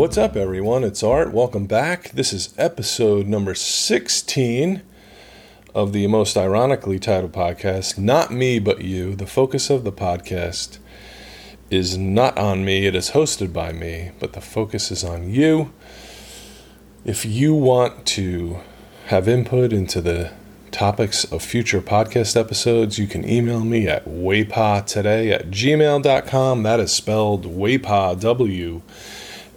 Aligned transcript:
What's 0.00 0.16
up, 0.16 0.34
everyone? 0.34 0.82
It's 0.82 1.02
Art. 1.02 1.30
Welcome 1.30 1.66
back. 1.66 2.12
This 2.12 2.32
is 2.32 2.54
episode 2.56 3.26
number 3.26 3.54
16 3.54 4.80
of 5.74 5.92
the 5.92 6.06
most 6.06 6.38
ironically 6.38 6.98
titled 6.98 7.32
podcast, 7.32 7.98
Not 7.98 8.32
Me, 8.32 8.58
But 8.58 8.80
You. 8.80 9.14
The 9.14 9.26
focus 9.26 9.68
of 9.68 9.84
the 9.84 9.92
podcast 9.92 10.78
is 11.68 11.98
not 11.98 12.38
on 12.38 12.64
me, 12.64 12.86
it 12.86 12.94
is 12.94 13.10
hosted 13.10 13.52
by 13.52 13.74
me, 13.74 14.12
but 14.18 14.32
the 14.32 14.40
focus 14.40 14.90
is 14.90 15.04
on 15.04 15.28
you. 15.28 15.70
If 17.04 17.26
you 17.26 17.52
want 17.54 18.06
to 18.06 18.60
have 19.08 19.28
input 19.28 19.70
into 19.70 20.00
the 20.00 20.32
topics 20.70 21.30
of 21.30 21.42
future 21.42 21.82
podcast 21.82 22.40
episodes, 22.40 22.98
you 22.98 23.06
can 23.06 23.28
email 23.28 23.60
me 23.60 23.86
at 23.86 24.06
waypa 24.06 24.78
at 24.78 25.50
gmail.com. 25.50 26.62
That 26.62 26.80
is 26.80 26.90
spelled 26.90 27.44
waypa, 27.44 28.18
W 28.18 28.80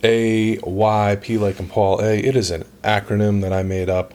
A 0.03 0.57
Y 0.57 1.17
P 1.21 1.37
like 1.37 1.59
in 1.59 1.69
Paul 1.69 2.01
A. 2.01 2.19
It 2.19 2.35
is 2.35 2.51
an 2.51 2.65
acronym 2.83 3.41
that 3.41 3.53
I 3.53 3.63
made 3.63 3.89
up, 3.89 4.13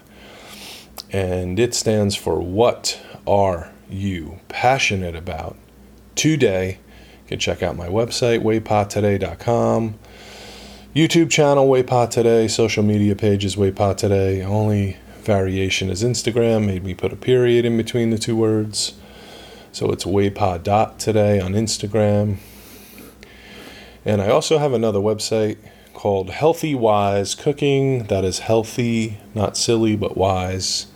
and 1.10 1.58
it 1.58 1.74
stands 1.74 2.14
for 2.14 2.40
What 2.40 3.00
Are 3.26 3.72
You 3.88 4.40
Passionate 4.48 5.16
About 5.16 5.56
Today? 6.14 6.78
You 7.22 7.28
can 7.28 7.38
check 7.38 7.62
out 7.62 7.76
my 7.76 7.88
website, 7.88 8.42
waypatoday.com. 8.42 9.98
YouTube 10.94 11.30
channel, 11.30 11.68
Waypa. 11.68 12.50
Social 12.50 12.82
media 12.82 13.14
pages, 13.14 13.56
Waypa. 13.56 14.44
Only 14.44 14.96
variation 15.20 15.90
is 15.90 16.02
Instagram. 16.02 16.66
Made 16.66 16.84
me 16.84 16.94
put 16.94 17.12
a 17.12 17.16
period 17.16 17.64
in 17.64 17.76
between 17.76 18.10
the 18.10 18.18
two 18.18 18.36
words. 18.36 18.94
So 19.72 19.90
it's 19.90 20.04
Waypa 20.04 20.62
dot 20.62 20.98
today 20.98 21.40
on 21.40 21.52
Instagram. 21.52 22.38
And 24.04 24.20
I 24.20 24.28
also 24.28 24.58
have 24.58 24.72
another 24.72 24.98
website 24.98 25.58
called 25.98 26.30
Healthy 26.30 26.74
Wise 26.76 27.34
Cooking. 27.34 28.04
That 28.04 28.24
is 28.24 28.38
healthy, 28.38 29.18
not 29.34 29.56
silly, 29.56 29.96
but 29.96 30.16
wise. 30.16 30.86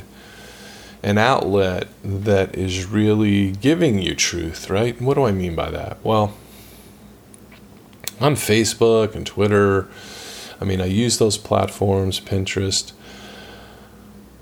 an 1.02 1.18
outlet 1.18 1.88
that 2.02 2.56
is 2.56 2.86
really 2.86 3.52
giving 3.52 4.00
you 4.00 4.14
truth, 4.14 4.70
right? 4.70 5.00
What 5.00 5.14
do 5.14 5.24
I 5.24 5.32
mean 5.32 5.54
by 5.54 5.70
that? 5.70 5.98
Well, 6.02 6.34
on 8.20 8.34
Facebook 8.34 9.14
and 9.14 9.26
Twitter, 9.26 9.88
I 10.62 10.64
mean, 10.64 10.80
I 10.80 10.86
use 10.86 11.18
those 11.18 11.36
platforms, 11.36 12.20
Pinterest. 12.20 12.92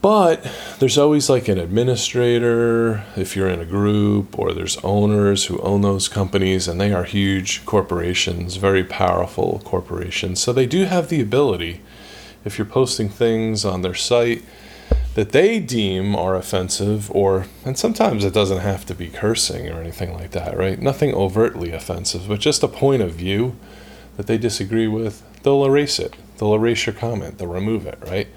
But 0.02 0.46
there's 0.78 0.98
always 0.98 1.30
like 1.30 1.48
an 1.48 1.56
administrator 1.56 3.04
if 3.16 3.34
you're 3.34 3.48
in 3.48 3.58
a 3.58 3.64
group, 3.64 4.38
or 4.38 4.52
there's 4.52 4.76
owners 4.84 5.46
who 5.46 5.58
own 5.60 5.80
those 5.80 6.08
companies, 6.08 6.68
and 6.68 6.78
they 6.78 6.92
are 6.92 7.04
huge 7.04 7.64
corporations, 7.64 8.56
very 8.56 8.84
powerful 8.84 9.62
corporations. 9.64 10.40
So 10.40 10.52
they 10.52 10.66
do 10.66 10.84
have 10.84 11.08
the 11.08 11.22
ability, 11.22 11.80
if 12.44 12.58
you're 12.58 12.66
posting 12.66 13.08
things 13.08 13.64
on 13.64 13.80
their 13.80 13.94
site 13.94 14.44
that 15.14 15.32
they 15.32 15.58
deem 15.58 16.14
are 16.14 16.36
offensive, 16.36 17.10
or, 17.12 17.46
and 17.64 17.78
sometimes 17.78 18.24
it 18.24 18.34
doesn't 18.34 18.60
have 18.60 18.84
to 18.86 18.94
be 18.94 19.08
cursing 19.08 19.70
or 19.70 19.80
anything 19.80 20.12
like 20.12 20.32
that, 20.32 20.56
right? 20.56 20.80
Nothing 20.80 21.14
overtly 21.14 21.72
offensive, 21.72 22.28
but 22.28 22.40
just 22.40 22.62
a 22.62 22.68
point 22.68 23.00
of 23.00 23.12
view 23.14 23.56
that 24.20 24.26
they 24.26 24.36
disagree 24.36 24.86
with, 24.86 25.22
they'll 25.44 25.64
erase 25.64 25.98
it. 25.98 26.14
They'll 26.36 26.52
erase 26.52 26.84
your 26.84 26.94
comment, 26.94 27.38
they'll 27.38 27.48
remove 27.48 27.86
it, 27.86 27.98
right? 28.06 28.28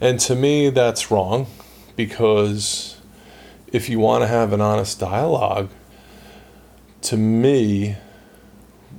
And 0.00 0.20
to 0.20 0.36
me, 0.36 0.70
that's 0.70 1.10
wrong 1.10 1.48
because 1.96 2.96
if 3.72 3.88
you 3.88 3.98
want 3.98 4.22
to 4.22 4.28
have 4.28 4.52
an 4.52 4.60
honest 4.60 5.00
dialogue, 5.00 5.68
to 7.02 7.16
me, 7.16 7.96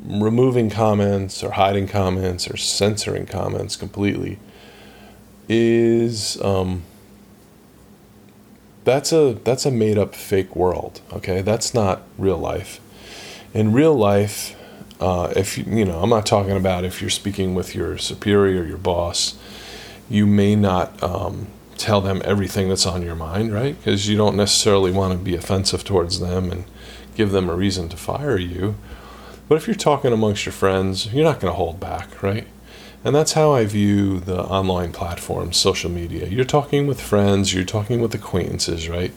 removing 0.04 0.70
comments 0.70 1.46
or 1.46 1.52
hiding 1.52 1.88
comments 1.88 2.46
or 2.52 2.58
censoring 2.58 3.26
comments 3.26 3.78
completely 3.78 4.38
is 5.48 6.42
um, 6.42 6.84
that's 8.84 9.14
a 9.14 9.40
that's 9.46 9.66
a 9.66 9.72
made 9.72 9.98
up 9.98 10.14
fake 10.14 10.58
world. 10.58 11.00
Okay, 11.14 11.42
that's 11.42 11.74
not 11.74 12.02
real 12.18 12.38
life. 12.38 12.82
In 13.54 13.72
real 13.72 13.96
life, 13.96 14.58
uh, 15.02 15.34
if 15.36 15.58
you, 15.58 15.66
you 15.66 15.86
know, 15.86 16.02
I'm 16.02 16.10
not 16.10 16.26
talking 16.26 16.56
about 16.56 16.86
if 16.86 17.02
you're 17.02 17.10
speaking 17.10 17.56
with 17.56 17.76
your 17.76 17.98
superior, 17.98 18.64
your 18.64 18.78
boss 18.78 19.38
you 20.12 20.28
may 20.28 20.56
not 20.56 21.02
um, 21.02 21.48
tell 21.78 22.02
them 22.02 22.22
everything 22.26 22.68
that's 22.68 22.86
on 22.86 23.02
your 23.02 23.16
mind, 23.16 23.54
right? 23.54 23.78
Because 23.78 24.10
you 24.10 24.18
don't 24.18 24.36
necessarily 24.36 24.92
want 24.92 25.14
to 25.14 25.18
be 25.18 25.36
offensive 25.36 25.86
towards 25.86 26.20
them 26.20 26.52
and 26.52 26.66
give 27.16 27.32
them 27.32 27.50
a 27.50 27.56
reason 27.56 27.88
to 27.90 27.98
fire 27.98 28.38
you. 28.38 28.76
But 29.48 29.56
if 29.56 29.68
you're 29.68 29.76
talking 29.76 30.12
amongst 30.12 30.46
your 30.46 30.54
friends, 30.54 31.14
you're 31.14 31.24
not 31.24 31.40
going 31.40 31.52
to 31.52 31.58
hold 31.58 31.80
back, 31.80 32.22
right? 32.22 32.46
And 33.04 33.16
that's 33.16 33.34
how 33.34 33.54
I 33.54 33.66
view 33.66 34.20
the 34.20 34.44
online 34.44 34.92
platforms, 34.92 35.58
social 35.58 35.90
media. 35.90 36.28
You're 36.28 36.46
talking 36.46 36.88
with 36.88 37.02
friends, 37.02 37.54
you're 37.54 37.64
talking 37.64 38.02
with 38.02 38.14
acquaintances, 38.14 38.90
right? 38.90 39.14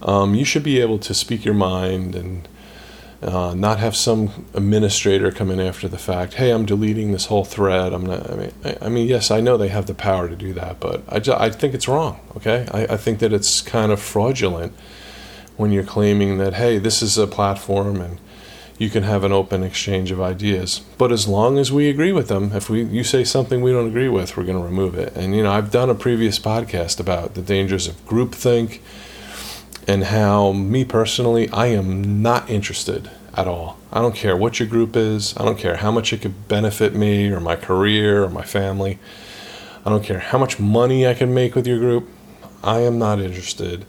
Um, 0.00 0.34
you 0.34 0.44
should 0.44 0.62
be 0.62 0.80
able 0.80 0.98
to 1.00 1.12
speak 1.12 1.44
your 1.44 1.54
mind 1.54 2.14
and 2.14 2.48
uh, 3.20 3.52
not 3.54 3.78
have 3.78 3.96
some 3.96 4.46
administrator 4.54 5.32
come 5.32 5.50
in 5.50 5.58
after 5.58 5.88
the 5.88 5.98
fact. 5.98 6.34
Hey, 6.34 6.50
I'm 6.50 6.64
deleting 6.64 7.10
this 7.10 7.26
whole 7.26 7.44
thread. 7.44 7.92
I'm 7.92 8.06
not. 8.06 8.30
I 8.30 8.34
mean, 8.36 8.52
I, 8.64 8.76
I 8.82 8.88
mean, 8.88 9.08
yes, 9.08 9.30
I 9.30 9.40
know 9.40 9.56
they 9.56 9.68
have 9.68 9.86
the 9.86 9.94
power 9.94 10.28
to 10.28 10.36
do 10.36 10.52
that, 10.54 10.78
but 10.78 11.02
I, 11.08 11.46
I 11.46 11.50
think 11.50 11.74
it's 11.74 11.88
wrong. 11.88 12.20
Okay, 12.36 12.68
I, 12.72 12.94
I 12.94 12.96
think 12.96 13.18
that 13.18 13.32
it's 13.32 13.60
kind 13.60 13.90
of 13.90 14.00
fraudulent 14.00 14.72
when 15.56 15.72
you're 15.72 15.84
claiming 15.84 16.38
that 16.38 16.54
hey, 16.54 16.78
this 16.78 17.02
is 17.02 17.18
a 17.18 17.26
platform 17.26 18.00
and 18.00 18.20
you 18.78 18.88
can 18.88 19.02
have 19.02 19.24
an 19.24 19.32
open 19.32 19.64
exchange 19.64 20.12
of 20.12 20.20
ideas. 20.20 20.82
But 20.96 21.10
as 21.10 21.26
long 21.26 21.58
as 21.58 21.72
we 21.72 21.88
agree 21.88 22.12
with 22.12 22.28
them, 22.28 22.52
if 22.52 22.70
we 22.70 22.84
you 22.84 23.02
say 23.02 23.24
something 23.24 23.60
we 23.60 23.72
don't 23.72 23.88
agree 23.88 24.08
with, 24.08 24.36
we're 24.36 24.44
going 24.44 24.58
to 24.58 24.64
remove 24.64 24.94
it. 24.94 25.16
And 25.16 25.34
you 25.34 25.42
know, 25.42 25.50
I've 25.50 25.72
done 25.72 25.90
a 25.90 25.94
previous 25.96 26.38
podcast 26.38 27.00
about 27.00 27.34
the 27.34 27.42
dangers 27.42 27.88
of 27.88 28.06
groupthink 28.06 28.78
and 29.88 30.04
how 30.04 30.52
me 30.52 30.84
personally, 30.84 31.48
I 31.48 31.68
am 31.68 32.20
not 32.20 32.48
interested 32.50 33.10
at 33.34 33.48
all. 33.48 33.78
I 33.90 34.02
don't 34.02 34.14
care 34.14 34.36
what 34.36 34.60
your 34.60 34.68
group 34.68 34.94
is. 34.94 35.34
I 35.38 35.46
don't 35.46 35.58
care 35.58 35.76
how 35.76 35.90
much 35.90 36.12
it 36.12 36.20
could 36.20 36.46
benefit 36.46 36.94
me 36.94 37.30
or 37.30 37.40
my 37.40 37.56
career 37.56 38.22
or 38.22 38.28
my 38.28 38.42
family. 38.42 38.98
I 39.86 39.88
don't 39.88 40.04
care 40.04 40.18
how 40.18 40.36
much 40.36 40.60
money 40.60 41.06
I 41.06 41.14
can 41.14 41.32
make 41.32 41.54
with 41.54 41.66
your 41.66 41.78
group. 41.78 42.06
I 42.62 42.80
am 42.80 42.98
not 42.98 43.18
interested 43.18 43.86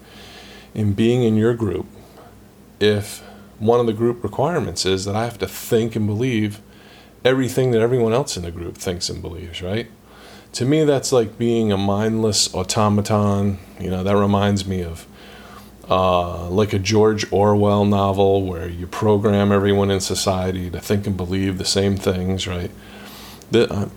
in 0.74 0.94
being 0.94 1.24
in 1.24 1.36
your 1.36 1.54
group 1.54 1.86
if 2.80 3.22
one 3.58 3.82
of 3.82 3.86
the 3.86 3.94
group 3.94 4.24
requirements 4.24 4.86
is 4.86 5.04
that 5.04 5.18
I 5.18 5.26
have 5.26 5.38
to 5.40 5.48
think 5.48 5.98
and 5.98 6.08
believe 6.08 6.62
everything 7.26 7.72
that 7.72 7.82
everyone 7.82 8.14
else 8.14 8.38
in 8.38 8.44
the 8.44 8.52
group 8.52 8.78
thinks 8.78 9.10
and 9.10 9.22
believes, 9.22 9.62
right? 9.62 9.92
To 10.54 10.64
me, 10.64 10.86
that's 10.86 11.12
like 11.12 11.38
being 11.38 11.74
a 11.74 11.78
mindless 11.78 12.54
automaton. 12.56 13.60
You 13.82 13.90
know, 13.90 14.04
that 14.04 14.16
reminds 14.16 14.66
me 14.66 14.82
of 14.82 15.06
uh, 15.90 16.48
like 16.50 16.74
a 16.74 16.80
George 16.80 17.32
Orwell 17.32 17.86
novel 17.86 18.46
where 18.46 18.70
you 18.70 18.86
program 18.88 19.52
everyone 19.52 19.90
in 19.90 20.00
society 20.00 20.70
to 20.70 20.80
think 20.80 21.08
and 21.08 21.18
believe 21.18 21.58
the 21.58 21.66
same 21.66 21.98
things, 21.98 22.48
right? 22.48 22.72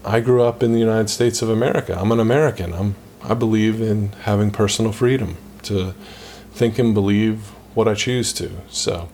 I 0.05 0.21
grew 0.21 0.43
up 0.43 0.63
in 0.63 0.73
the 0.73 0.79
United 0.79 1.11
States 1.11 1.43
of 1.43 1.51
America. 1.51 1.99
I'm 2.01 2.11
an 2.11 2.21
American. 2.21 2.73
I'm 2.73 2.95
I 3.25 3.35
believe 3.35 3.81
in 3.81 4.13
having 4.23 4.51
personal 4.51 4.93
freedom 4.93 5.37
to 5.63 5.95
think 6.53 6.79
and 6.79 6.93
believe 6.93 7.49
what 7.75 7.87
I 7.87 7.95
choose 7.95 8.33
to. 8.35 8.51
So, 8.69 9.09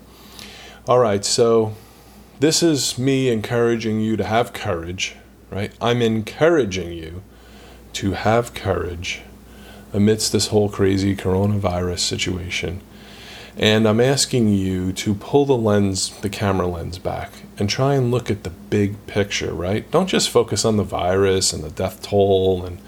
all 0.87 0.99
right. 0.99 1.25
So, 1.25 1.75
this 2.41 2.63
is 2.63 2.99
me 2.99 3.29
encouraging 3.29 4.01
you 4.01 4.17
to 4.17 4.25
have 4.25 4.53
courage, 4.53 5.17
right? 5.51 5.73
I'm 5.81 6.01
encouraging 6.01 6.93
you 6.93 7.23
to 7.95 8.13
have 8.13 8.55
courage 8.55 9.23
amidst 9.93 10.33
this 10.33 10.49
whole 10.49 10.69
crazy 10.69 11.17
coronavirus 11.17 12.01
situation. 12.01 12.81
And 13.57 13.89
I'm 13.89 14.01
asking 14.01 14.51
you 14.51 14.93
to 14.93 15.15
pull 15.15 15.45
the 15.45 15.57
lens, 15.57 16.17
the 16.21 16.29
camera 16.29 16.67
lens 16.67 16.99
back 16.99 17.31
and 17.59 17.69
try 17.69 17.95
and 17.95 18.11
look 18.11 18.31
at 18.31 18.45
the 18.45 18.51
big 18.51 19.05
picture, 19.07 19.53
right? 19.53 19.91
Don't 19.91 20.07
just 20.07 20.31
focus 20.31 20.65
on 20.65 20.77
the 20.77 20.85
virus 20.85 21.53
and 21.53 21.65
the 21.65 21.71
death 21.71 22.03
toll 22.03 22.65
and 22.65 22.79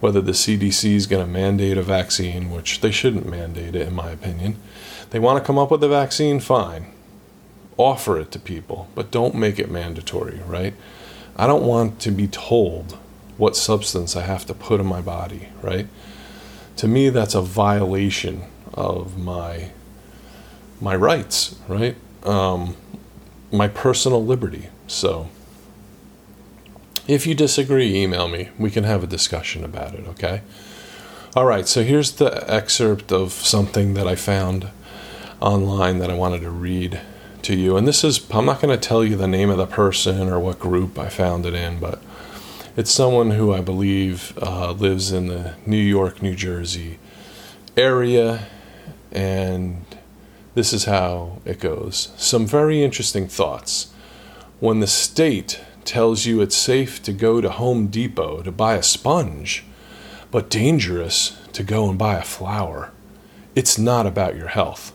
whether 0.00 0.20
the 0.20 0.32
CDC 0.32 0.94
is 0.94 1.06
going 1.06 1.24
to 1.24 1.30
mandate 1.30 1.78
a 1.78 1.82
vaccine, 1.82 2.50
which 2.50 2.80
they 2.80 2.90
shouldn't 2.90 3.28
mandate 3.28 3.76
it, 3.76 3.86
in 3.86 3.94
my 3.94 4.10
opinion. 4.10 4.56
They 5.10 5.18
want 5.18 5.38
to 5.38 5.46
come 5.46 5.58
up 5.58 5.70
with 5.70 5.84
a 5.84 5.88
vaccine, 5.88 6.40
fine. 6.40 6.86
Offer 7.76 8.18
it 8.18 8.30
to 8.32 8.38
people, 8.38 8.88
but 8.94 9.10
don't 9.10 9.34
make 9.34 9.58
it 9.58 9.70
mandatory, 9.70 10.40
right? 10.46 10.74
I 11.36 11.46
don't 11.46 11.64
want 11.64 12.00
to 12.00 12.10
be 12.10 12.26
told 12.26 12.98
what 13.36 13.56
substance 13.56 14.16
I 14.16 14.22
have 14.22 14.44
to 14.46 14.54
put 14.54 14.80
in 14.80 14.86
my 14.86 15.00
body, 15.00 15.48
right? 15.62 15.86
To 16.80 16.88
me 16.88 17.10
that's 17.10 17.34
a 17.34 17.42
violation 17.42 18.42
of 18.72 19.18
my 19.18 19.70
my 20.80 20.96
rights, 20.96 21.58
right? 21.68 21.94
Um, 22.22 22.74
my 23.52 23.68
personal 23.68 24.24
liberty. 24.24 24.70
So 24.86 25.28
if 27.06 27.26
you 27.26 27.34
disagree, 27.34 27.94
email 28.02 28.28
me. 28.28 28.48
We 28.58 28.70
can 28.70 28.84
have 28.84 29.04
a 29.04 29.06
discussion 29.06 29.62
about 29.62 29.94
it, 29.94 30.08
okay? 30.08 30.40
All 31.36 31.44
right, 31.44 31.68
so 31.68 31.82
here's 31.82 32.12
the 32.12 32.50
excerpt 32.50 33.12
of 33.12 33.32
something 33.32 33.92
that 33.92 34.08
I 34.08 34.14
found 34.14 34.70
online 35.38 35.98
that 35.98 36.10
I 36.10 36.14
wanted 36.14 36.40
to 36.40 36.50
read 36.50 36.98
to 37.42 37.54
you. 37.54 37.76
And 37.76 37.86
this 37.86 38.02
is, 38.02 38.26
I'm 38.30 38.46
not 38.46 38.62
going 38.62 38.74
to 38.74 38.88
tell 38.88 39.04
you 39.04 39.16
the 39.16 39.28
name 39.28 39.50
of 39.50 39.58
the 39.58 39.66
person 39.66 40.30
or 40.30 40.40
what 40.40 40.58
group 40.58 40.98
I 40.98 41.10
found 41.10 41.44
it 41.44 41.52
in, 41.52 41.78
but 41.78 42.00
it's 42.76 42.90
someone 42.90 43.32
who 43.32 43.52
I 43.52 43.60
believe 43.60 44.36
uh, 44.40 44.72
lives 44.72 45.12
in 45.12 45.26
the 45.26 45.56
New 45.66 45.76
York, 45.76 46.22
New 46.22 46.34
Jersey 46.34 46.98
area, 47.76 48.46
and 49.10 49.84
this 50.54 50.72
is 50.72 50.84
how 50.84 51.40
it 51.44 51.58
goes. 51.58 52.12
Some 52.16 52.46
very 52.46 52.82
interesting 52.82 53.26
thoughts. 53.26 53.92
When 54.60 54.80
the 54.80 54.86
state 54.86 55.60
tells 55.84 56.26
you 56.26 56.40
it's 56.40 56.56
safe 56.56 57.02
to 57.02 57.12
go 57.12 57.40
to 57.40 57.50
Home 57.50 57.88
Depot 57.88 58.42
to 58.42 58.52
buy 58.52 58.74
a 58.74 58.82
sponge, 58.82 59.64
but 60.30 60.50
dangerous 60.50 61.36
to 61.52 61.62
go 61.62 61.88
and 61.88 61.98
buy 61.98 62.16
a 62.16 62.22
flower, 62.22 62.92
it's 63.56 63.78
not 63.78 64.06
about 64.06 64.36
your 64.36 64.48
health. 64.48 64.92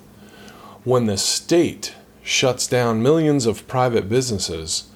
When 0.84 1.08
the 1.08 1.18
state 1.18 1.94
shuts 2.24 2.68
down 2.68 3.04
millions 3.04 3.46
of 3.46 3.68
private 3.68 4.08
businesses, 4.08 4.90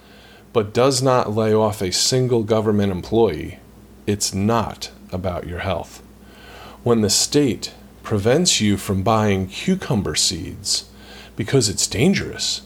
but 0.52 0.74
does 0.74 1.02
not 1.02 1.34
lay 1.34 1.54
off 1.54 1.80
a 1.80 1.92
single 1.92 2.42
government 2.42 2.90
employee, 2.90 3.58
it's 4.06 4.34
not 4.34 4.90
about 5.12 5.46
your 5.46 5.60
health. 5.60 6.02
When 6.82 7.02
the 7.02 7.10
state 7.10 7.72
prevents 8.02 8.60
you 8.60 8.76
from 8.76 9.02
buying 9.02 9.46
cucumber 9.46 10.14
seeds 10.14 10.88
because 11.36 11.68
it's 11.68 11.86
dangerous, 11.86 12.62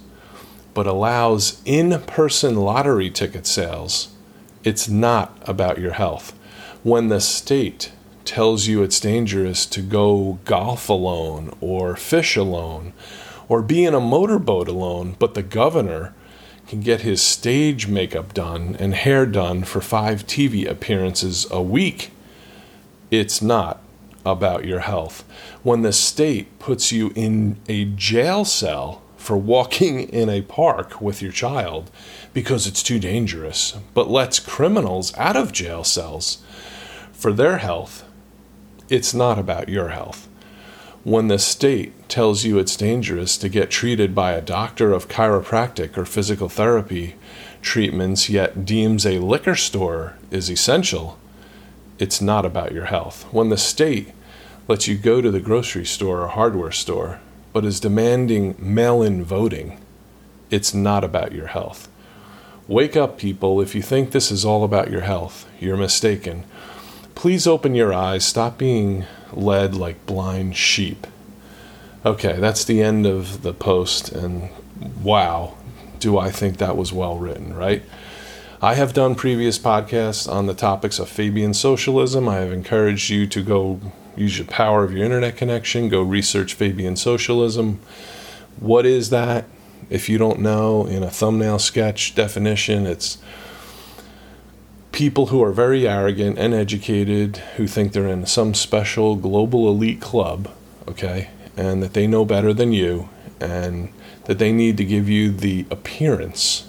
but 0.73 0.87
allows 0.87 1.61
in 1.65 2.01
person 2.03 2.57
lottery 2.57 3.11
ticket 3.11 3.47
sales, 3.47 4.09
it's 4.63 4.89
not 4.89 5.37
about 5.47 5.79
your 5.79 5.93
health. 5.93 6.33
When 6.83 7.09
the 7.09 7.21
state 7.21 7.93
tells 8.25 8.67
you 8.67 8.83
it's 8.83 9.01
dangerous 9.01 9.67
to 9.67 9.83
go 9.83 10.39
golf 10.45 10.89
alone 10.89 11.55
or 11.61 11.97
fish 11.97 12.37
alone 12.37 12.93
or 13.49 13.61
be 13.61 13.85
in 13.85 13.95
a 13.95 14.01
motorboat 14.01 14.69
alone, 14.69 15.17
but 15.19 15.35
the 15.35 15.43
governor 15.43 16.15
can 16.67 16.81
get 16.81 17.03
his 17.03 17.21
stage 17.21 17.87
makeup 17.87 18.35
done 18.35 18.77
and 18.79 18.95
hair 18.95 19.27
done 19.27 19.65
for 19.65 19.81
five 19.81 20.27
TV 20.27 20.69
appearances 20.69 21.47
a 21.51 21.63
week, 21.63 22.11
it's 23.11 23.43
not 23.43 23.83
about 24.25 24.65
your 24.65 24.81
health. 24.81 25.25
When 25.63 25.83
the 25.83 25.93
state 25.93 26.59
puts 26.59 26.93
you 26.93 27.13
in 27.15 27.59
a 27.69 27.85
jail 27.85 28.45
cell 28.45 29.03
for 29.17 29.37
walking 29.37 30.01
in 30.09 30.29
a 30.29 30.43
park 30.43 31.01
with 31.01 31.21
your 31.21 31.33
child 31.33 31.91
because 32.33 32.67
it's 32.67 32.83
too 32.83 32.99
dangerous, 32.99 33.77
but 33.93 34.11
lets 34.11 34.41
criminals 34.41 35.17
out 35.17 35.37
of 35.37 35.53
jail 35.53 35.85
cells 35.85 36.43
for 37.13 37.33
their 37.33 37.59
health, 37.59 38.05
it's 38.89 39.15
not 39.15 39.39
about 39.39 39.69
your 39.69 39.89
health 39.89 40.29
when 41.05 41.29
the 41.29 41.39
state 41.39 42.09
tells 42.09 42.45
you 42.45 42.59
it's 42.59 42.77
dangerous 42.77 43.37
to 43.37 43.49
get 43.51 43.71
treated 43.71 44.15
by 44.15 44.33
a 44.33 44.41
doctor 44.41 44.93
of 44.93 45.07
chiropractic 45.07 45.99
or 45.99 46.07
physical 46.07 46.49
therapy 46.49 47.15
treatments, 47.61 48.31
yet 48.31 48.65
deems 48.65 49.05
a 49.05 49.19
liquor 49.19 49.55
store 49.55 50.17
is 50.31 50.51
essential, 50.51 51.19
it's 51.99 52.23
not 52.23 52.47
about 52.47 52.73
your 52.73 52.87
health. 52.87 53.25
When 53.31 53.51
the 53.51 53.59
state 53.59 54.13
lets 54.67 54.89
you 54.89 54.97
go 54.97 55.21
to 55.21 55.31
the 55.31 55.41
grocery 55.41 55.85
store 55.85 56.23
or 56.23 56.29
hardware 56.29 56.73
store, 56.73 57.21
but 57.53 57.67
is 57.67 57.81
demanding 57.81 58.57
mail 58.59 59.03
in 59.03 59.23
voting, 59.23 59.79
it's 60.51 60.73
not 60.73 61.05
about 61.05 61.33
your 61.33 61.49
health. 61.49 61.89
Wake 62.67 62.97
up, 62.97 63.19
people. 63.19 63.61
If 63.61 63.75
you 63.75 63.83
think 63.83 64.11
this 64.11 64.31
is 64.31 64.45
all 64.45 64.65
about 64.65 64.91
your 64.91 65.03
health, 65.03 65.47
you're 65.61 65.77
mistaken. 65.77 66.45
Please 67.15 67.47
open 67.47 67.75
your 67.75 67.93
eyes. 67.93 68.25
Stop 68.25 68.57
being 68.57 69.05
led 69.37 69.75
like 69.75 70.07
blind 70.07 70.57
sheep. 70.57 71.07
Okay, 72.05 72.39
that's 72.39 72.65
the 72.65 72.83
end 72.83 73.07
of 73.07 73.43
the 73.43 73.55
post, 73.55 74.11
and 74.13 74.51
wow, 75.03 75.55
do 75.99 76.19
I 76.19 76.31
think 76.31 76.59
that 76.59 76.77
was 76.77 76.93
well 76.93 77.17
written, 77.17 77.55
right? 77.55 77.83
I 78.61 78.75
have 78.75 78.93
done 78.93 79.15
previous 79.15 79.59
podcasts 79.59 80.31
on 80.31 80.47
the 80.47 80.55
topics 80.55 80.99
of 80.99 81.09
Fabian 81.09 81.55
socialism. 81.55 82.29
I 82.29 82.37
have 82.37 82.53
encouraged 82.53 83.11
you 83.11 83.27
to 83.27 83.43
go 83.43 83.81
use 84.17 84.39
your 84.39 84.47
power 84.47 84.85
of 84.85 84.93
your 84.93 85.05
internet 85.05 85.37
connection, 85.37 85.89
go 85.89 86.03
research 86.03 86.55
Fabian 86.55 86.97
socialism. 86.97 87.81
What 88.61 88.87
is 88.87 89.11
that? 89.11 89.45
If 89.91 90.09
you 90.09 90.19
don't 90.19 90.41
know, 90.41 90.87
in 90.87 91.03
a 91.03 91.11
thumbnail 91.11 91.59
sketch 91.59 92.15
definition, 92.15 92.87
it's 92.87 93.19
people 94.95 95.27
who 95.27 95.43
are 95.43 95.51
very 95.51 95.89
arrogant 95.89 96.39
and 96.39 96.55
educated 96.55 97.39
who 97.57 97.67
think 97.67 97.93
they're 97.93 98.07
in 98.07 98.25
some 98.25 98.55
special 98.55 99.17
global 99.17 99.69
elite 99.69 100.01
club, 100.01 100.49
okay, 100.87 101.29
and 101.57 101.83
that 101.83 101.95
they 101.95 102.07
know 102.07 102.25
better 102.25 102.55
than 102.55 102.73
you 102.73 103.09
and 103.41 103.93
that 104.27 104.39
they 104.39 104.53
need 104.53 104.77
to 104.77 104.85
give 104.85 105.09
you 105.09 105.33
the 105.33 105.67
appearance, 105.69 106.69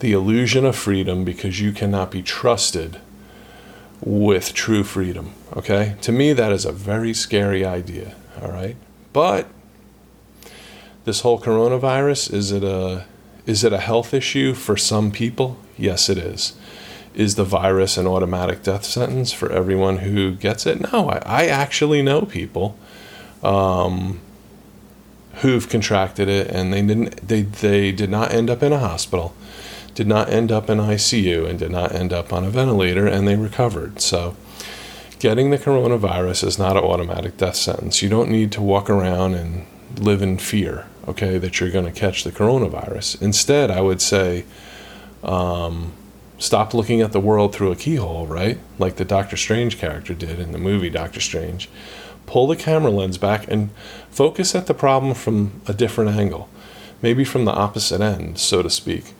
the 0.00 0.12
illusion 0.12 0.66
of 0.66 0.76
freedom 0.76 1.24
because 1.24 1.60
you 1.60 1.72
cannot 1.72 2.10
be 2.10 2.22
trusted 2.22 3.00
with 4.02 4.52
true 4.52 4.84
freedom, 4.84 5.32
okay? 5.56 5.96
To 6.02 6.12
me, 6.12 6.34
that 6.34 6.52
is 6.52 6.66
a 6.66 6.72
very 6.72 7.14
scary 7.14 7.64
idea, 7.64 8.14
all 8.40 8.50
right? 8.50 8.76
But 9.14 9.48
this 11.06 11.22
whole 11.22 11.40
coronavirus, 11.40 12.34
is 12.34 12.52
it 12.52 12.62
a 12.62 13.06
is 13.46 13.64
it 13.64 13.72
a 13.72 13.78
health 13.78 14.12
issue 14.12 14.52
for 14.52 14.76
some 14.76 15.10
people? 15.10 15.56
Yes, 15.78 16.10
it 16.10 16.18
is 16.18 16.54
is 17.14 17.34
the 17.34 17.44
virus 17.44 17.96
an 17.96 18.06
automatic 18.06 18.62
death 18.62 18.84
sentence 18.84 19.32
for 19.32 19.50
everyone 19.50 19.98
who 19.98 20.32
gets 20.32 20.66
it? 20.66 20.92
No, 20.92 21.08
I, 21.10 21.22
I 21.24 21.46
actually 21.46 22.02
know 22.02 22.22
people 22.22 22.78
um, 23.42 24.20
who've 25.36 25.68
contracted 25.68 26.28
it 26.28 26.48
and 26.48 26.72
they 26.72 26.82
didn't 26.82 27.26
they, 27.26 27.42
they 27.42 27.92
did 27.92 28.10
not 28.10 28.32
end 28.32 28.50
up 28.50 28.62
in 28.62 28.72
a 28.72 28.78
hospital, 28.78 29.34
did 29.94 30.06
not 30.06 30.28
end 30.28 30.52
up 30.52 30.70
in 30.70 30.78
ICU 30.78 31.48
and 31.48 31.58
did 31.58 31.70
not 31.70 31.92
end 31.92 32.12
up 32.12 32.32
on 32.32 32.44
a 32.44 32.50
ventilator 32.50 33.06
and 33.06 33.26
they 33.26 33.36
recovered. 33.36 34.00
So 34.00 34.36
getting 35.18 35.50
the 35.50 35.58
coronavirus 35.58 36.44
is 36.44 36.58
not 36.58 36.76
an 36.76 36.84
automatic 36.84 37.36
death 37.36 37.56
sentence. 37.56 38.02
You 38.02 38.08
don't 38.08 38.30
need 38.30 38.52
to 38.52 38.62
walk 38.62 38.88
around 38.88 39.34
and 39.34 39.66
live 39.98 40.22
in 40.22 40.38
fear, 40.38 40.86
okay, 41.08 41.38
that 41.38 41.60
you're 41.60 41.70
going 41.70 41.84
to 41.84 41.92
catch 41.92 42.24
the 42.24 42.32
coronavirus. 42.32 43.20
Instead, 43.20 43.70
I 43.70 43.80
would 43.80 44.00
say 44.00 44.44
um, 45.22 45.92
stop 46.40 46.74
looking 46.74 47.00
at 47.00 47.12
the 47.12 47.20
world 47.20 47.54
through 47.54 47.70
a 47.70 47.76
keyhole, 47.76 48.26
right? 48.26 48.58
Like 48.80 48.96
the 48.96 49.04
Doctor 49.04 49.36
Strange 49.36 49.78
character 49.78 50.14
did 50.14 50.40
in 50.40 50.50
the 50.50 50.58
movie 50.58 50.90
Doctor 50.90 51.20
Strange. 51.20 51.68
pull 52.26 52.46
the 52.46 52.56
camera 52.56 52.90
lens 52.90 53.18
back 53.18 53.46
and 53.48 53.70
focus 54.10 54.54
at 54.54 54.66
the 54.66 54.74
problem 54.74 55.14
from 55.14 55.60
a 55.66 55.74
different 55.74 56.10
angle, 56.10 56.48
maybe 57.02 57.24
from 57.24 57.44
the 57.44 57.52
opposite 57.52 58.00
end, 58.00 58.38
so 58.38 58.62
to 58.62 58.70
speak. 58.70 59.14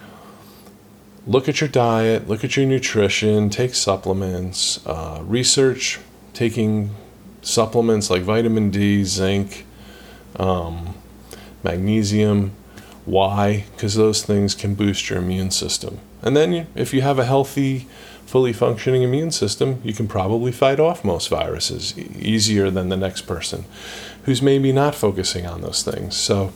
Look 1.26 1.48
at 1.48 1.60
your 1.60 1.68
diet, 1.68 2.28
look 2.28 2.44
at 2.44 2.56
your 2.56 2.66
nutrition, 2.66 3.50
take 3.50 3.74
supplements, 3.74 4.84
uh, 4.86 5.20
research 5.24 5.98
taking 6.32 6.94
supplements 7.42 8.10
like 8.10 8.22
vitamin 8.22 8.70
D, 8.70 9.02
zinc, 9.04 9.66
um, 10.36 10.94
magnesium. 11.64 12.52
Why? 13.04 13.64
Because 13.72 13.96
those 13.96 14.22
things 14.24 14.54
can 14.54 14.74
boost 14.74 15.10
your 15.10 15.18
immune 15.18 15.50
system. 15.50 15.98
And 16.22 16.36
then, 16.36 16.66
if 16.74 16.92
you 16.92 17.02
have 17.02 17.18
a 17.18 17.24
healthy, 17.24 17.86
fully 18.26 18.52
functioning 18.52 19.02
immune 19.02 19.30
system, 19.30 19.80
you 19.82 19.94
can 19.94 20.06
probably 20.06 20.52
fight 20.52 20.78
off 20.78 21.04
most 21.04 21.28
viruses 21.28 21.96
easier 21.98 22.70
than 22.70 22.88
the 22.88 22.96
next 22.96 23.22
person 23.22 23.64
who's 24.24 24.42
maybe 24.42 24.72
not 24.72 24.94
focusing 24.94 25.46
on 25.46 25.62
those 25.62 25.82
things. 25.82 26.16
So, 26.16 26.52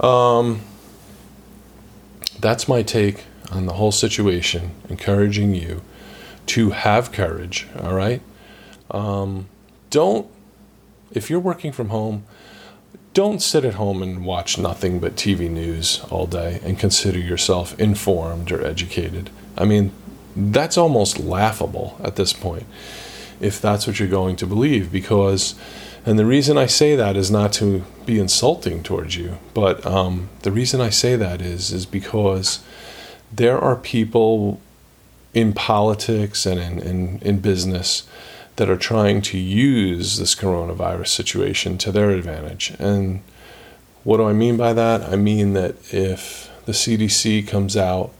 um, 0.00 0.62
that's 2.40 2.66
my 2.66 2.82
take 2.82 3.24
on 3.50 3.66
the 3.66 3.74
whole 3.74 3.92
situation, 3.92 4.72
encouraging 4.88 5.54
you 5.54 5.82
to 6.46 6.70
have 6.70 7.12
courage, 7.12 7.68
all 7.80 7.94
right? 7.94 8.20
Um, 8.90 9.46
don't, 9.90 10.26
if 11.12 11.30
you're 11.30 11.40
working 11.40 11.70
from 11.72 11.90
home, 11.90 12.24
don't 13.14 13.40
sit 13.40 13.64
at 13.64 13.74
home 13.74 14.02
and 14.02 14.24
watch 14.24 14.58
nothing 14.58 14.98
but 14.98 15.16
TV 15.16 15.50
news 15.50 16.00
all 16.10 16.26
day 16.26 16.60
and 16.64 16.78
consider 16.78 17.18
yourself 17.18 17.78
informed 17.78 18.50
or 18.50 18.64
educated. 18.64 19.30
I 19.56 19.64
mean, 19.64 19.92
that's 20.34 20.78
almost 20.78 21.18
laughable 21.18 21.98
at 22.02 22.16
this 22.16 22.32
point 22.32 22.66
if 23.40 23.60
that's 23.60 23.86
what 23.86 23.98
you're 23.98 24.08
going 24.08 24.36
to 24.36 24.46
believe 24.46 24.90
because 24.90 25.54
and 26.06 26.18
the 26.18 26.24
reason 26.24 26.56
i 26.56 26.66
say 26.66 26.96
that 26.96 27.16
is 27.16 27.30
not 27.30 27.52
to 27.52 27.84
be 28.06 28.18
insulting 28.18 28.82
towards 28.82 29.16
you 29.16 29.38
but 29.52 29.84
um, 29.84 30.28
the 30.42 30.52
reason 30.52 30.80
i 30.80 30.88
say 30.88 31.16
that 31.16 31.42
is 31.42 31.72
is 31.72 31.84
because 31.84 32.62
there 33.32 33.58
are 33.58 33.76
people 33.76 34.60
in 35.34 35.52
politics 35.52 36.46
and 36.46 36.60
in, 36.60 36.78
in, 36.78 37.18
in 37.20 37.38
business 37.40 38.06
that 38.56 38.68
are 38.68 38.76
trying 38.76 39.22
to 39.22 39.38
use 39.38 40.18
this 40.18 40.34
coronavirus 40.34 41.08
situation 41.08 41.78
to 41.78 41.90
their 41.90 42.10
advantage 42.10 42.74
and 42.78 43.22
what 44.04 44.18
do 44.18 44.24
i 44.24 44.32
mean 44.32 44.56
by 44.56 44.72
that 44.72 45.02
i 45.02 45.16
mean 45.16 45.52
that 45.52 45.74
if 45.92 46.50
the 46.66 46.72
cdc 46.72 47.46
comes 47.46 47.76
out 47.76 48.12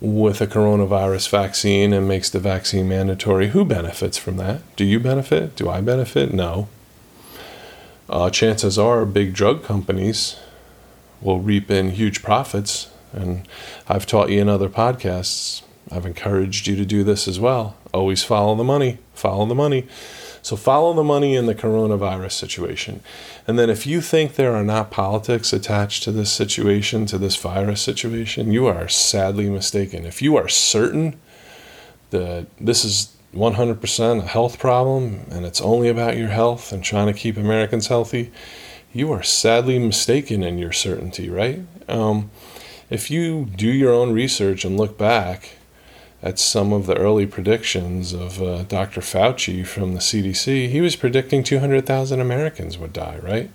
with 0.00 0.40
a 0.40 0.46
coronavirus 0.46 1.28
vaccine 1.30 1.92
and 1.92 2.06
makes 2.06 2.28
the 2.30 2.38
vaccine 2.38 2.88
mandatory, 2.88 3.48
who 3.48 3.64
benefits 3.64 4.18
from 4.18 4.36
that? 4.36 4.60
Do 4.76 4.84
you 4.84 5.00
benefit? 5.00 5.56
Do 5.56 5.70
I 5.70 5.80
benefit? 5.80 6.32
No. 6.32 6.68
Uh, 8.08 8.30
chances 8.30 8.78
are 8.78 9.04
big 9.04 9.34
drug 9.34 9.64
companies 9.64 10.36
will 11.20 11.40
reap 11.40 11.70
in 11.70 11.90
huge 11.90 12.22
profits. 12.22 12.90
And 13.12 13.48
I've 13.88 14.06
taught 14.06 14.30
you 14.30 14.40
in 14.40 14.48
other 14.48 14.68
podcasts, 14.68 15.62
I've 15.90 16.06
encouraged 16.06 16.66
you 16.66 16.76
to 16.76 16.84
do 16.84 17.04
this 17.04 17.28
as 17.28 17.38
well. 17.38 17.76
Always 17.94 18.24
follow 18.24 18.54
the 18.54 18.64
money, 18.64 18.98
follow 19.14 19.46
the 19.46 19.54
money. 19.54 19.86
So 20.42 20.54
follow 20.54 20.92
the 20.92 21.02
money 21.02 21.34
in 21.34 21.46
the 21.46 21.56
coronavirus 21.56 22.30
situation. 22.30 23.00
And 23.48 23.58
then 23.58 23.68
if 23.68 23.84
you 23.84 24.00
think 24.00 24.34
there 24.34 24.54
are 24.54 24.62
not 24.62 24.92
politics 24.92 25.52
attached 25.52 26.04
to 26.04 26.12
this 26.12 26.30
situation, 26.30 27.04
to 27.06 27.18
this 27.18 27.34
virus 27.34 27.80
situation, 27.80 28.52
you 28.52 28.66
are 28.66 28.86
sadly 28.86 29.50
mistaken. 29.50 30.04
If 30.04 30.22
you 30.22 30.36
are 30.36 30.48
certain 30.48 31.18
that 32.10 32.46
this 32.60 32.84
is 32.84 33.16
100% 33.34 34.22
a 34.22 34.26
health 34.26 34.58
problem 34.60 35.26
and 35.30 35.44
it's 35.44 35.60
only 35.60 35.88
about 35.88 36.16
your 36.16 36.28
health 36.28 36.72
and 36.72 36.84
trying 36.84 37.08
to 37.08 37.12
keep 37.12 37.36
Americans 37.36 37.88
healthy, 37.88 38.30
you 38.92 39.10
are 39.10 39.24
sadly 39.24 39.80
mistaken 39.80 40.44
in 40.44 40.58
your 40.58 40.72
certainty, 40.72 41.28
right? 41.28 41.62
Um, 41.88 42.30
if 42.88 43.10
you 43.10 43.46
do 43.46 43.68
your 43.68 43.92
own 43.92 44.12
research 44.12 44.64
and 44.64 44.76
look 44.76 44.96
back 44.96 45.55
at 46.26 46.40
some 46.40 46.72
of 46.72 46.86
the 46.86 46.96
early 46.96 47.24
predictions 47.24 48.12
of 48.12 48.42
uh, 48.42 48.64
Dr. 48.64 49.00
Fauci 49.00 49.64
from 49.64 49.94
the 49.94 50.00
CDC, 50.00 50.68
he 50.68 50.80
was 50.80 50.96
predicting 50.96 51.44
200,000 51.44 52.20
Americans 52.20 52.76
would 52.78 52.92
die, 52.92 53.20
right? 53.22 53.48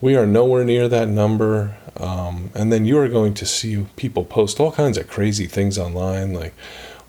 We 0.00 0.16
are 0.16 0.26
nowhere 0.26 0.64
near 0.64 0.88
that 0.88 1.08
number. 1.08 1.76
Um, 1.98 2.50
and 2.54 2.72
then 2.72 2.86
you 2.86 2.98
are 2.98 3.08
going 3.08 3.34
to 3.34 3.44
see 3.44 3.86
people 3.96 4.24
post 4.24 4.58
all 4.60 4.72
kinds 4.72 4.96
of 4.96 5.08
crazy 5.08 5.46
things 5.46 5.76
online 5.76 6.32
like, 6.32 6.54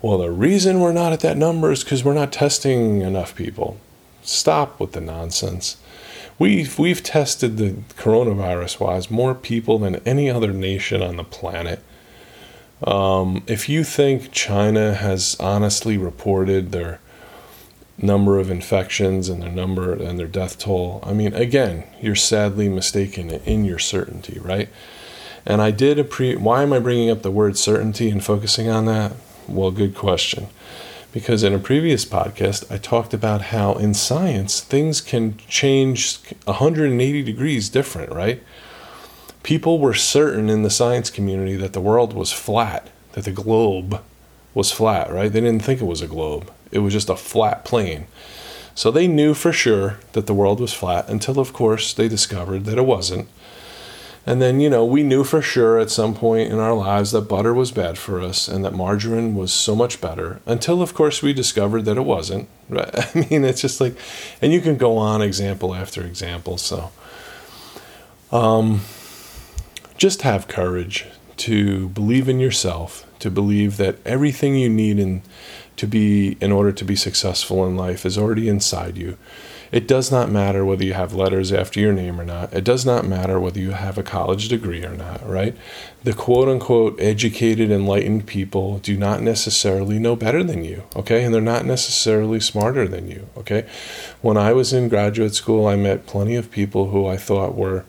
well, 0.02 0.18
the 0.18 0.30
reason 0.30 0.80
we're 0.80 0.92
not 0.92 1.14
at 1.14 1.20
that 1.20 1.38
number 1.38 1.72
is 1.72 1.82
because 1.82 2.04
we're 2.04 2.12
not 2.12 2.30
testing 2.30 3.00
enough 3.00 3.34
people. 3.34 3.78
Stop 4.22 4.78
with 4.78 4.92
the 4.92 5.00
nonsense. 5.00 5.78
We've, 6.38 6.78
we've 6.78 7.02
tested 7.02 7.56
the 7.56 7.70
coronavirus 7.96 8.78
wise 8.78 9.10
more 9.10 9.34
people 9.34 9.78
than 9.78 9.96
any 10.04 10.28
other 10.28 10.52
nation 10.52 11.00
on 11.00 11.16
the 11.16 11.24
planet. 11.24 11.82
Um, 12.82 13.42
if 13.46 13.68
you 13.68 13.84
think 13.84 14.32
China 14.32 14.94
has 14.94 15.36
honestly 15.40 15.96
reported 15.96 16.72
their 16.72 17.00
number 17.98 18.38
of 18.38 18.50
infections 18.50 19.28
and 19.28 19.42
their 19.42 19.50
number 19.50 19.94
and 19.94 20.18
their 20.18 20.26
death 20.26 20.58
toll, 20.58 21.00
I 21.02 21.14
mean, 21.14 21.32
again, 21.34 21.84
you're 22.00 22.14
sadly 22.14 22.68
mistaken 22.68 23.30
in 23.30 23.64
your 23.64 23.78
certainty, 23.78 24.38
right? 24.38 24.68
And 25.46 25.62
I 25.62 25.70
did 25.70 25.98
appreciate. 25.98 26.40
Why 26.40 26.62
am 26.62 26.72
I 26.72 26.80
bringing 26.80 27.08
up 27.08 27.22
the 27.22 27.30
word 27.30 27.56
certainty 27.56 28.10
and 28.10 28.22
focusing 28.22 28.68
on 28.68 28.84
that? 28.86 29.12
Well, 29.48 29.70
good 29.70 29.94
question. 29.94 30.48
Because 31.12 31.42
in 31.42 31.54
a 31.54 31.58
previous 31.58 32.04
podcast, 32.04 32.70
I 32.70 32.76
talked 32.76 33.14
about 33.14 33.40
how 33.40 33.74
in 33.74 33.94
science 33.94 34.60
things 34.60 35.00
can 35.00 35.38
change 35.48 36.18
180 36.44 37.22
degrees 37.22 37.70
different, 37.70 38.12
right? 38.12 38.42
People 39.46 39.78
were 39.78 39.94
certain 39.94 40.50
in 40.50 40.64
the 40.64 40.70
science 40.70 41.08
community 41.08 41.54
that 41.54 41.72
the 41.72 41.80
world 41.80 42.12
was 42.12 42.32
flat, 42.32 42.88
that 43.12 43.24
the 43.24 43.30
globe 43.30 44.02
was 44.54 44.72
flat, 44.72 45.08
right? 45.08 45.32
They 45.32 45.40
didn't 45.40 45.62
think 45.62 45.80
it 45.80 45.84
was 45.86 46.02
a 46.02 46.08
globe, 46.08 46.50
it 46.72 46.80
was 46.80 46.92
just 46.92 47.08
a 47.08 47.14
flat 47.14 47.64
plane. 47.64 48.08
So 48.74 48.90
they 48.90 49.06
knew 49.06 49.34
for 49.34 49.52
sure 49.52 50.00
that 50.14 50.26
the 50.26 50.34
world 50.34 50.58
was 50.58 50.74
flat 50.74 51.08
until, 51.08 51.38
of 51.38 51.52
course, 51.52 51.94
they 51.94 52.08
discovered 52.08 52.64
that 52.64 52.76
it 52.76 52.86
wasn't. 52.86 53.28
And 54.26 54.42
then, 54.42 54.58
you 54.58 54.68
know, 54.68 54.84
we 54.84 55.04
knew 55.04 55.22
for 55.22 55.40
sure 55.40 55.78
at 55.78 55.90
some 55.90 56.12
point 56.12 56.50
in 56.50 56.58
our 56.58 56.74
lives 56.74 57.12
that 57.12 57.28
butter 57.28 57.54
was 57.54 57.70
bad 57.70 57.98
for 57.98 58.20
us 58.20 58.48
and 58.48 58.64
that 58.64 58.74
margarine 58.74 59.36
was 59.36 59.52
so 59.52 59.76
much 59.76 60.00
better 60.00 60.40
until, 60.44 60.82
of 60.82 60.92
course, 60.92 61.22
we 61.22 61.32
discovered 61.32 61.84
that 61.84 61.96
it 61.96 62.04
wasn't. 62.04 62.48
I 62.72 63.26
mean, 63.30 63.44
it's 63.44 63.60
just 63.60 63.80
like, 63.80 63.94
and 64.42 64.52
you 64.52 64.60
can 64.60 64.76
go 64.76 64.96
on 64.96 65.22
example 65.22 65.72
after 65.72 66.02
example. 66.02 66.58
So, 66.58 66.90
um, 68.32 68.80
just 69.96 70.22
have 70.22 70.48
courage 70.48 71.06
to 71.38 71.88
believe 71.90 72.28
in 72.28 72.40
yourself, 72.40 73.06
to 73.18 73.30
believe 73.30 73.76
that 73.76 73.98
everything 74.04 74.56
you 74.56 74.68
need 74.68 74.98
in 74.98 75.22
to 75.76 75.86
be 75.86 76.36
in 76.40 76.52
order 76.52 76.72
to 76.72 76.84
be 76.84 76.96
successful 76.96 77.66
in 77.66 77.76
life 77.76 78.06
is 78.06 78.16
already 78.16 78.48
inside 78.48 78.96
you. 78.96 79.16
It 79.72 79.88
does 79.88 80.12
not 80.12 80.30
matter 80.30 80.64
whether 80.64 80.84
you 80.84 80.94
have 80.94 81.12
letters 81.12 81.52
after 81.52 81.80
your 81.80 81.92
name 81.92 82.20
or 82.20 82.24
not. 82.24 82.54
It 82.54 82.64
does 82.64 82.86
not 82.86 83.04
matter 83.04 83.40
whether 83.40 83.58
you 83.58 83.72
have 83.72 83.98
a 83.98 84.02
college 84.02 84.48
degree 84.48 84.84
or 84.84 84.94
not, 84.94 85.28
right? 85.28 85.56
The 86.04 86.12
quote 86.12 86.48
unquote 86.48 86.98
educated, 87.00 87.70
enlightened 87.70 88.26
people 88.26 88.78
do 88.78 88.96
not 88.96 89.22
necessarily 89.22 89.98
know 89.98 90.14
better 90.14 90.44
than 90.44 90.64
you, 90.64 90.84
okay? 90.94 91.24
And 91.24 91.34
they're 91.34 91.42
not 91.42 91.66
necessarily 91.66 92.38
smarter 92.38 92.86
than 92.86 93.10
you, 93.10 93.28
okay? 93.36 93.68
When 94.22 94.36
I 94.36 94.52
was 94.52 94.72
in 94.72 94.88
graduate 94.88 95.34
school, 95.34 95.66
I 95.66 95.76
met 95.76 96.06
plenty 96.06 96.36
of 96.36 96.50
people 96.50 96.90
who 96.90 97.06
I 97.06 97.16
thought 97.16 97.56
were 97.56 97.84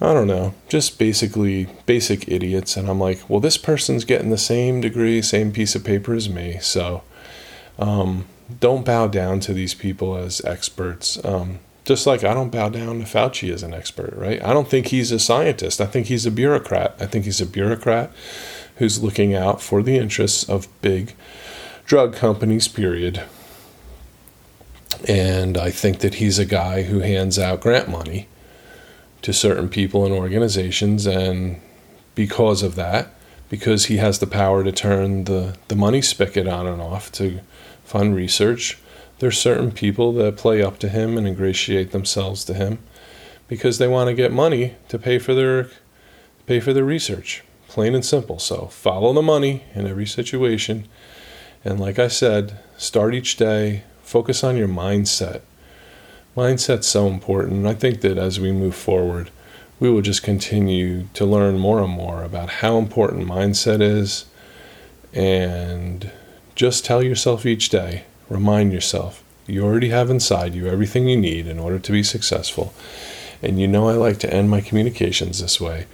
I 0.00 0.12
don't 0.12 0.28
know, 0.28 0.54
just 0.68 0.98
basically 0.98 1.66
basic 1.86 2.28
idiots. 2.28 2.76
And 2.76 2.88
I'm 2.88 3.00
like, 3.00 3.28
well, 3.28 3.40
this 3.40 3.58
person's 3.58 4.04
getting 4.04 4.30
the 4.30 4.38
same 4.38 4.80
degree, 4.80 5.20
same 5.22 5.50
piece 5.50 5.74
of 5.74 5.84
paper 5.84 6.14
as 6.14 6.28
me. 6.28 6.58
So 6.60 7.02
um, 7.78 8.26
don't 8.60 8.84
bow 8.84 9.08
down 9.08 9.40
to 9.40 9.52
these 9.52 9.74
people 9.74 10.16
as 10.16 10.44
experts. 10.44 11.22
Um, 11.24 11.58
just 11.84 12.06
like 12.06 12.22
I 12.22 12.34
don't 12.34 12.50
bow 12.50 12.68
down 12.68 13.00
to 13.00 13.04
Fauci 13.06 13.52
as 13.52 13.62
an 13.62 13.74
expert, 13.74 14.14
right? 14.14 14.42
I 14.44 14.52
don't 14.52 14.68
think 14.68 14.88
he's 14.88 15.10
a 15.10 15.18
scientist. 15.18 15.80
I 15.80 15.86
think 15.86 16.06
he's 16.06 16.26
a 16.26 16.30
bureaucrat. 16.30 16.94
I 17.00 17.06
think 17.06 17.24
he's 17.24 17.40
a 17.40 17.46
bureaucrat 17.46 18.12
who's 18.76 19.02
looking 19.02 19.34
out 19.34 19.60
for 19.60 19.82
the 19.82 19.96
interests 19.96 20.48
of 20.48 20.68
big 20.82 21.14
drug 21.86 22.14
companies, 22.14 22.68
period. 22.68 23.22
And 25.08 25.56
I 25.56 25.70
think 25.70 26.00
that 26.00 26.16
he's 26.16 26.38
a 26.38 26.44
guy 26.44 26.82
who 26.82 27.00
hands 27.00 27.38
out 27.38 27.60
grant 27.60 27.88
money 27.88 28.28
to 29.22 29.32
certain 29.32 29.68
people 29.68 30.04
and 30.04 30.14
organizations. 30.14 31.06
And 31.06 31.60
because 32.14 32.62
of 32.62 32.74
that, 32.76 33.14
because 33.48 33.86
he 33.86 33.96
has 33.96 34.18
the 34.18 34.26
power 34.26 34.62
to 34.62 34.72
turn 34.72 35.24
the, 35.24 35.56
the 35.68 35.76
money 35.76 36.02
spigot 36.02 36.46
on 36.46 36.66
and 36.66 36.80
off 36.80 37.10
to 37.12 37.40
fund 37.84 38.14
research, 38.14 38.78
there's 39.18 39.38
certain 39.38 39.72
people 39.72 40.12
that 40.14 40.36
play 40.36 40.62
up 40.62 40.78
to 40.78 40.88
him 40.88 41.16
and 41.16 41.26
ingratiate 41.26 41.90
themselves 41.90 42.44
to 42.44 42.54
him 42.54 42.78
because 43.48 43.78
they 43.78 43.88
want 43.88 44.08
to 44.08 44.14
get 44.14 44.32
money 44.32 44.76
to 44.88 44.98
pay 44.98 45.18
for 45.18 45.34
their 45.34 45.68
pay 46.46 46.60
for 46.60 46.72
their 46.72 46.84
research. 46.84 47.42
Plain 47.66 47.94
and 47.94 48.04
simple. 48.04 48.38
So 48.38 48.66
follow 48.66 49.12
the 49.12 49.22
money 49.22 49.64
in 49.74 49.86
every 49.86 50.06
situation. 50.06 50.86
And 51.64 51.78
like 51.78 51.98
I 51.98 52.08
said, 52.08 52.58
start 52.78 53.14
each 53.14 53.36
day, 53.36 53.82
focus 54.02 54.42
on 54.42 54.56
your 54.56 54.68
mindset 54.68 55.42
mindset's 56.38 56.86
so 56.86 57.08
important. 57.08 57.66
I 57.66 57.74
think 57.74 58.00
that 58.02 58.16
as 58.16 58.38
we 58.38 58.52
move 58.52 58.76
forward, 58.76 59.30
we 59.80 59.90
will 59.90 60.02
just 60.02 60.22
continue 60.22 61.08
to 61.14 61.26
learn 61.26 61.58
more 61.58 61.82
and 61.82 61.90
more 61.90 62.22
about 62.22 62.48
how 62.48 62.78
important 62.78 63.26
mindset 63.26 63.80
is. 63.82 64.24
And 65.12 66.12
just 66.54 66.84
tell 66.84 67.02
yourself 67.02 67.44
each 67.44 67.70
day, 67.70 68.04
remind 68.28 68.72
yourself, 68.72 69.24
you 69.46 69.64
already 69.64 69.88
have 69.88 70.10
inside 70.10 70.54
you 70.54 70.68
everything 70.68 71.08
you 71.08 71.16
need 71.16 71.46
in 71.46 71.58
order 71.58 71.78
to 71.80 71.92
be 71.92 72.02
successful. 72.02 72.72
And 73.42 73.60
you 73.60 73.66
know, 73.66 73.88
I 73.88 73.92
like 73.92 74.18
to 74.18 74.32
end 74.32 74.48
my 74.48 74.60
communications 74.60 75.40
this 75.40 75.60
way. 75.60 75.86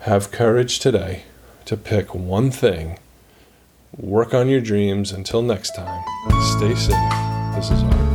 Have 0.00 0.30
courage 0.30 0.78
today 0.78 1.24
to 1.66 1.76
pick 1.76 2.14
one 2.14 2.50
thing. 2.50 2.98
Work 3.96 4.32
on 4.32 4.48
your 4.48 4.60
dreams. 4.60 5.12
Until 5.12 5.42
next 5.42 5.74
time, 5.74 6.04
stay 6.56 6.74
safe. 6.74 7.54
This 7.54 7.70
is 7.70 7.82
Art. 7.82 8.13